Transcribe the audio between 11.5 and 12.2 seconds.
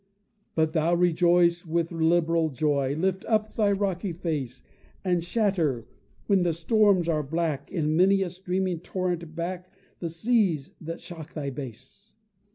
base!